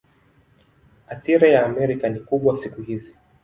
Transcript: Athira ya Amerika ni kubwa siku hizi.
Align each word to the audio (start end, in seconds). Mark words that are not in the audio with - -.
Athira 1.13 1.47
ya 1.53 1.65
Amerika 1.65 2.09
ni 2.09 2.19
kubwa 2.19 2.57
siku 2.57 2.81
hizi. 2.81 3.15